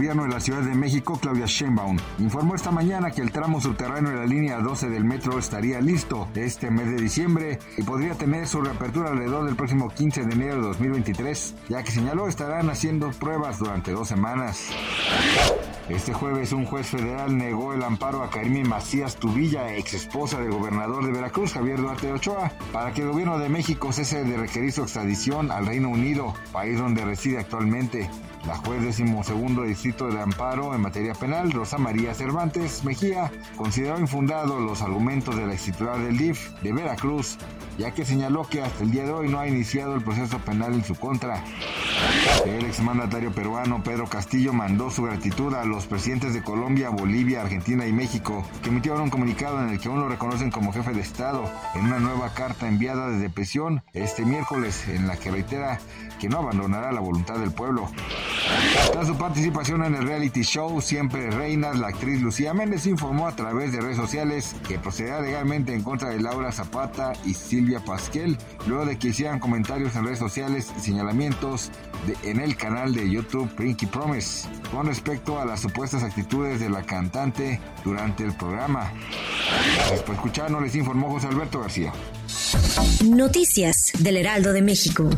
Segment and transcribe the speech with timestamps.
[0.00, 4.12] Gobierno de la Ciudad de México, Claudia Sheinbaum, informó esta mañana que el tramo subterráneo
[4.12, 8.48] de la línea 12 del metro estaría listo este mes de diciembre y podría tener
[8.48, 13.10] su reapertura alrededor del próximo 15 de enero de 2023, ya que señaló estarán haciendo
[13.10, 14.70] pruebas durante dos semanas.
[15.90, 20.52] Este jueves un juez federal negó el amparo a Karimi Macías Tubilla, ex esposa del
[20.52, 24.72] gobernador de Veracruz, Javier Duarte Ochoa, para que el gobierno de México cese de requerir
[24.72, 28.08] su extradición al Reino Unido, país donde reside actualmente.
[28.50, 34.58] La juez decimosegundo distrito de amparo en materia penal, Rosa María Cervantes Mejía, consideró infundado
[34.58, 37.38] los argumentos de la ex titular del DIF de Veracruz,
[37.78, 40.74] ya que señaló que hasta el día de hoy no ha iniciado el proceso penal
[40.74, 41.44] en su contra.
[42.44, 47.86] El exmandatario peruano Pedro Castillo mandó su gratitud a los presidentes de Colombia, Bolivia, Argentina
[47.86, 51.02] y México, que emitieron un comunicado en el que aún lo reconocen como jefe de
[51.02, 51.44] Estado,
[51.76, 55.78] en una nueva carta enviada desde prisión este miércoles, en la que reitera
[56.18, 57.88] que no abandonará la voluntad del pueblo.
[58.92, 63.36] Tras su participación en el reality show Siempre Reinas, la actriz Lucía Méndez informó a
[63.36, 68.36] través de redes sociales que procederá legalmente en contra de Laura Zapata y Silvia Pasquel,
[68.66, 71.70] luego de que hicieran comentarios en redes sociales y señalamientos
[72.06, 76.68] de, en el canal de YouTube Pinky Promise con respecto a las supuestas actitudes de
[76.68, 78.92] la cantante durante el programa.
[79.90, 81.92] Después escucharnos les informó José Alberto García.
[83.04, 85.08] Noticias del Heraldo de México.